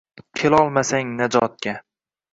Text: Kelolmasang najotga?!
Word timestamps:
Kelolmasang 0.39 1.13
najotga?! 1.19 1.75